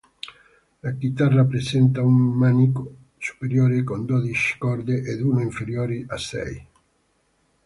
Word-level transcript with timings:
La 0.81 0.97
chitarra 0.97 1.45
presenta 1.45 2.01
un 2.01 2.15
manico 2.15 2.91
superiore 3.19 3.83
con 3.83 4.03
dodici 4.07 4.57
corde 4.57 5.03
ed 5.03 5.21
uno 5.21 5.41
inferiore 5.41 6.05
a 6.07 6.17
sei. 6.17 6.67